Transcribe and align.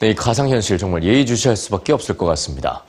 네, 0.00 0.10
이 0.10 0.14
가상현실 0.14 0.78
정말 0.78 1.02
예의주시할 1.02 1.56
수밖에 1.56 1.92
없을 1.92 2.16
것 2.16 2.26
같습니다. 2.26 2.84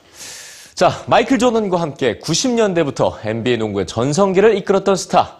자, 0.74 1.02
마이클 1.08 1.38
조던과 1.38 1.80
함께 1.80 2.18
90년대부터 2.20 3.14
NBA 3.24 3.58
농구의 3.58 3.86
전성기를 3.86 4.56
이끌었던 4.58 4.96
스타 4.96 5.38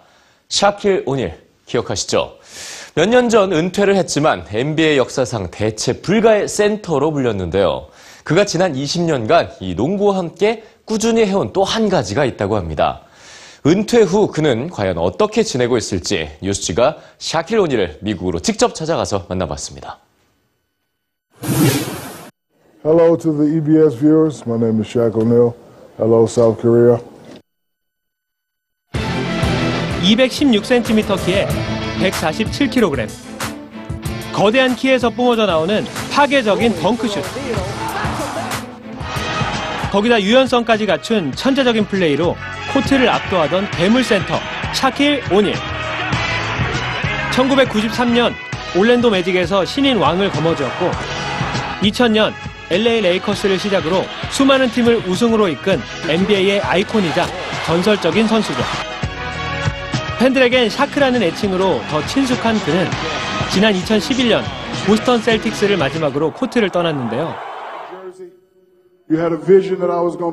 샤킬 0.48 1.04
오닐 1.06 1.32
기억하시죠? 1.66 2.34
몇 2.96 3.08
년 3.08 3.28
전 3.30 3.52
은퇴를 3.52 3.94
했지만 3.96 4.44
NBA 4.50 4.98
역사상 4.98 5.50
대체 5.52 6.00
불가의 6.02 6.48
센터로 6.48 7.12
불렸는데요. 7.12 7.86
그가 8.24 8.44
지난 8.44 8.74
20년간 8.74 9.50
이 9.60 9.74
농구와 9.76 10.18
함께 10.18 10.64
꾸준히 10.84 11.24
해온 11.24 11.52
또 11.52 11.62
한 11.62 11.88
가지가 11.88 12.24
있다고 12.24 12.56
합니다. 12.56 13.02
은퇴 13.64 14.00
후 14.02 14.26
그는 14.26 14.70
과연 14.70 14.98
어떻게 14.98 15.44
지내고 15.44 15.76
있을지 15.78 16.30
뉴스지가 16.42 16.96
샤킬 17.18 17.60
오닐을 17.60 17.98
미국으로 18.02 18.40
직접 18.40 18.74
찾아가서 18.74 19.26
만나봤습니다. 19.28 19.98
Hello 22.82 23.16
to 23.16 23.32
the 23.32 23.44
EBS 23.44 23.96
viewers. 23.96 24.46
My 24.46 24.56
name 24.56 24.80
is 24.80 24.86
Shaq 24.86 25.14
O'Neal. 25.16 25.54
Hello, 25.98 26.26
South 26.26 26.60
Korea. 26.60 26.98
216cm 30.02 31.24
키에 31.24 31.46
147kg. 31.98 33.08
거대한 34.32 34.74
키에서 34.76 35.10
뿜어져 35.10 35.46
나오는 35.46 35.84
파괴적인 36.12 36.80
덩크슛. 36.80 37.22
거기다 39.92 40.22
유연성까지 40.22 40.86
갖춘 40.86 41.32
천재적인 41.32 41.84
플레이로 41.86 42.36
코트를 42.72 43.08
압도하던 43.08 43.70
괴물 43.72 44.04
센터 44.04 44.38
샤킬 44.72 45.22
오닐. 45.32 45.54
1993년 47.32 48.32
올랜도 48.76 49.10
매직에서 49.10 49.64
신인 49.64 49.98
왕을 49.98 50.30
거머쥐었고 50.30 51.19
2000년 51.82 52.32
LA 52.70 53.00
레이커스를 53.00 53.58
시작으로 53.58 54.04
수많은 54.30 54.68
팀을 54.68 55.08
우승으로 55.08 55.48
이끈 55.48 55.80
NBA의 56.08 56.60
아이콘이자 56.60 57.26
전설적인 57.66 58.28
선수죠. 58.28 58.60
팬들에겐 60.18 60.68
샤크라는 60.68 61.22
애칭으로 61.22 61.80
더 61.90 62.06
친숙한 62.06 62.58
그는 62.60 62.86
지난 63.50 63.72
2011년 63.72 64.42
보스턴 64.86 65.18
셀틱스를 65.20 65.76
마지막으로 65.76 66.32
코트를 66.32 66.70
떠났는데요. 66.70 67.34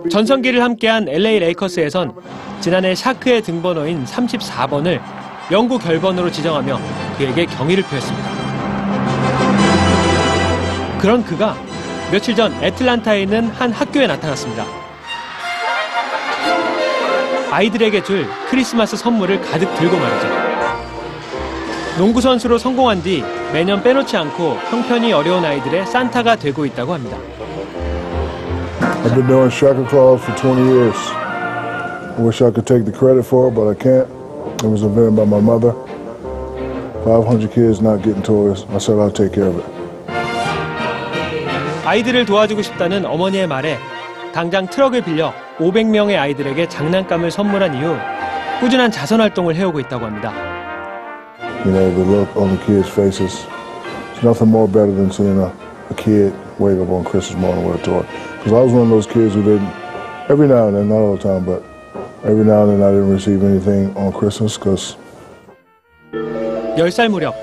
전성기를 0.09 0.61
함께한 0.61 1.08
LA 1.09 1.39
레이커스에선 1.39 2.14
지난해 2.59 2.94
샤크의 2.94 3.42
등번호인 3.42 4.06
34번을 4.06 5.02
영구 5.52 5.80
결번으로 5.80 6.30
지정하며 6.30 6.80
그에게 7.17 7.45
경의를 7.45 7.84
표했습니다. 7.86 8.36
그런 11.00 11.23
그가 11.23 11.56
며칠 12.12 12.36
전 12.36 12.52
애틀란타에 12.64 13.23
있는 13.23 13.48
한 13.50 13.72
학교에 13.72 14.08
나타났습니다. 14.08 14.66
아이들에게 17.52 18.04
줄 18.04 18.26
크리스마스 18.50 18.98
선물을 18.98 19.42
가득 19.42 19.73
들고 19.76 19.98
말이죠. 19.98 20.28
농구 21.98 22.22
선수로 22.22 22.58
성공한 22.58 23.02
뒤 23.02 23.23
매년 23.54 23.81
빼놓지 23.81 24.16
않고 24.17 24.58
형편이 24.70 25.14
어려운 25.14 25.44
아이들의 25.44 25.86
산타가 25.88 26.36
되고 26.36 26.66
있다고 26.66 26.94
합니다. 26.94 27.17
I've 29.04 29.16
been 29.16 29.28
doing 29.28 29.52
Shaka 29.52 29.86
Claus 29.88 30.22
for 30.23 30.36
20 30.36 30.67
years. 30.67 30.98
I 32.17 32.22
wish 32.22 32.42
I 32.42 32.52
could 32.52 32.66
take 32.66 32.86
the 32.86 32.92
credit 32.92 33.26
for 33.26 33.48
it, 33.48 33.56
but 33.56 33.67
I 33.70 33.76
can't. 33.76 34.08
It 34.64 34.70
was 34.70 34.84
invented 34.84 35.16
by 35.16 35.26
my 35.26 35.39
mother. 35.39 35.73
500 37.06 37.52
kids 37.52 37.80
not 37.82 38.04
getting 38.04 38.22
toys. 38.23 38.66
I 38.73 38.80
said 38.80 39.00
I'll 39.00 39.11
take 39.11 39.34
care 39.34 39.48
of 39.48 39.58
it. 39.58 39.77
아이들을 41.88 42.25
도와주고 42.25 42.63
싶다는 42.63 43.05
어머니의 43.05 43.47
말에 43.47 43.77
당장 44.33 44.67
트럭을 44.67 45.03
빌려 45.03 45.33
500명의 45.57 46.19
아이들에게 46.19 46.67
장난감을 46.67 47.31
선물한 47.31 47.75
이후 47.75 47.95
꾸준한 48.59 48.92
자선 48.92 49.21
활동을 49.21 49.55
해오고 49.55 49.80
있다고 49.80 50.05
합니다. 50.05 50.33
You 51.64 51.71
know, 51.71 51.89
the 51.95 52.03
look 52.03 52.36
on 52.36 52.49
the 52.49 52.65
kids' 52.65 52.92
faces. 52.92 53.47
There's 54.11 54.23
nothing 54.23 54.52
more 54.52 54.67
better 54.67 54.92
than 54.92 55.11
seeing 55.11 55.39
a, 55.39 55.47
a 55.89 55.95
kid 55.95 56.36
wake 56.59 56.77
up 56.77 56.92
on 56.92 57.05
Christmas 57.05 57.39
morning 57.39 57.64
with 57.64 57.80
a 57.80 57.83
toy. 57.83 58.03
Because 58.36 58.52
I 58.52 58.59
was 58.59 58.73
one 58.73 58.83
of 58.83 58.89
those 58.92 59.08
kids 59.08 59.33
who 59.33 59.43
didn't, 59.47 59.71
every 60.27 60.49
now 60.52 60.67
and 60.67 60.76
then, 60.76 60.89
not 60.92 60.99
all 60.99 61.15
the 61.15 61.23
time, 61.23 61.45
but 61.47 61.64
every 62.27 62.43
now 62.43 62.67
and 62.67 62.76
then 62.76 62.83
I 62.83 62.92
didn't 62.92 63.15
receive 63.15 63.47
anything 63.47 63.95
on 63.95 64.11
Christmas 64.11 64.59
because 64.59 64.99
10살 66.76 67.08
무렵 67.08 67.33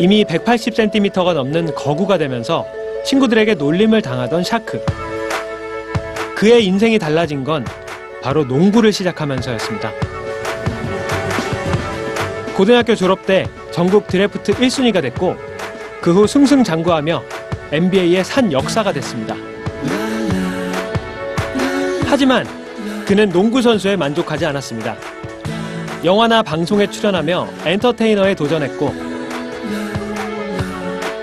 이미 0.00 0.24
180cm가 0.24 1.34
넘는 1.34 1.74
거구가 1.74 2.16
되면서 2.16 2.64
친구들에게 3.06 3.54
놀림을 3.54 4.02
당하던 4.02 4.42
샤크. 4.42 4.84
그의 6.34 6.66
인생이 6.66 6.98
달라진 6.98 7.44
건 7.44 7.64
바로 8.20 8.44
농구를 8.44 8.92
시작하면서였습니다. 8.92 9.92
고등학교 12.56 12.94
졸업 12.96 13.24
때 13.24 13.46
전국 13.70 14.08
드래프트 14.08 14.54
1순위가 14.54 15.00
됐고 15.02 15.36
그 16.00 16.12
후 16.12 16.26
승승장구하며 16.26 17.22
NBA의 17.72 18.24
산 18.24 18.50
역사가 18.52 18.92
됐습니다. 18.92 19.36
하지만 22.06 22.44
그는 23.06 23.30
농구 23.30 23.62
선수에 23.62 23.94
만족하지 23.96 24.46
않았습니다. 24.46 24.96
영화나 26.04 26.42
방송에 26.42 26.88
출연하며 26.88 27.48
엔터테이너에 27.64 28.34
도전했고 28.34 28.94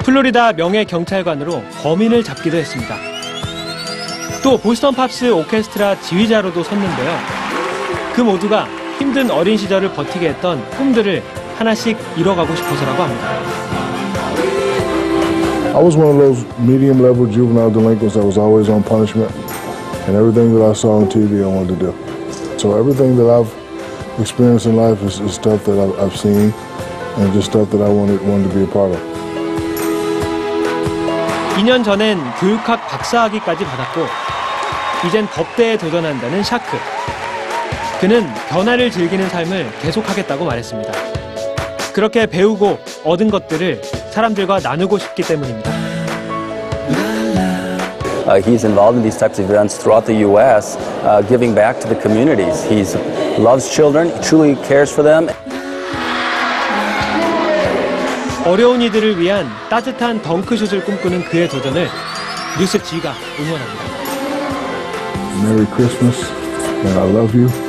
플로리다 0.04 0.52
명예 0.54 0.84
경찰관으로 0.84 1.64
범인을 1.82 2.24
잡기도 2.24 2.58
했습니다. 2.58 2.96
또 4.44 4.58
보스턴 4.58 4.94
팝스 4.94 5.32
오케스트라 5.32 6.02
지휘자로도 6.02 6.62
섰는데요. 6.62 7.18
그 8.14 8.20
모두가 8.20 8.68
힘든 9.00 9.32
어린 9.32 9.58
시절을 9.58 9.94
버티게 9.94 10.30
했던 10.30 10.62
꿈들을 10.72 11.24
하나씩 11.56 11.98
이뤄가고 12.18 12.54
싶어서라고 12.54 13.04
합니다. 13.04 13.28
I 15.74 15.82
was 15.82 15.96
one 15.98 16.10
of 16.10 16.18
those 16.18 16.46
medium 16.60 17.02
level 17.02 17.26
juvenile 17.26 17.72
delinquents 17.72 18.14
that 18.14 18.26
was 18.26 18.38
always 18.38 18.70
on 18.70 18.84
punishment. 18.84 19.32
And 20.06 20.18
everything 20.18 20.54
that 20.54 20.62
I 20.62 20.74
saw 20.74 21.00
on 21.00 21.08
TV, 21.08 21.42
I 21.42 21.48
wanted 21.48 21.80
to 21.80 21.88
do. 21.88 21.94
So 22.60 22.78
everything 22.78 23.16
that 23.16 23.32
I've 23.32 23.50
experienced 24.20 24.68
in 24.68 24.76
life 24.76 25.02
is, 25.02 25.22
is 25.22 25.34
stuff 25.34 25.64
that 25.64 25.80
I've, 25.80 25.98
I've 25.98 26.18
seen 26.18 26.54
and 27.18 27.32
just 27.32 27.50
stuff 27.50 27.72
that 27.72 27.82
I 27.82 27.88
wanted, 27.88 28.22
wanted 28.28 28.52
to 28.52 28.54
be 28.54 28.64
a 28.64 28.68
part 28.68 28.92
of. 28.92 29.13
2년 31.56 31.84
전엔 31.84 32.20
교육학 32.40 32.88
박사학위까지 32.88 33.64
받았고 33.64 34.02
이젠 35.08 35.28
법대에 35.28 35.78
도전한다는 35.78 36.44
샤크. 36.44 36.78
그는 38.00 38.28
변화를 38.50 38.90
즐기는 38.90 39.30
삶을 39.30 39.70
계속하겠다고 39.82 40.46
말했습니다. 40.46 40.92
그렇게 41.94 42.26
배우고 42.26 42.80
얻은 43.04 43.30
것들을 43.30 43.82
사람들과 44.12 44.60
나누고 44.64 44.98
싶기 44.98 45.22
때문입니다. 45.22 45.72
Uh, 48.26 48.40
he's 48.40 48.64
involved 48.64 48.96
in 48.96 49.04
these 49.04 49.18
types 49.18 49.38
of 49.38 49.50
events 49.52 49.78
throughout 49.78 50.06
the 50.06 50.24
U.S., 50.24 50.78
uh, 51.04 51.22
giving 51.28 51.54
back 51.54 51.80
to 51.82 51.88
the 51.90 52.00
communities. 52.02 52.64
He 52.64 52.84
loves 53.38 53.70
children, 53.70 54.10
truly 54.22 54.56
cares 54.66 54.92
for 54.92 55.04
them. 55.04 55.28
어려운 58.46 58.82
이들을 58.82 59.20
위한 59.20 59.48
따뜻한 59.70 60.22
덩크슛을 60.22 60.84
꿈꾸는 60.84 61.24
그의 61.26 61.48
도전을 61.48 61.88
뉴스 62.60 62.82
G가 62.84 63.14
응원합니다. 63.40 63.84
Merry 65.44 65.66
Christmas 65.74 66.30
and 66.86 67.00
I 67.00 67.10
love 67.10 67.40
you. 67.40 67.63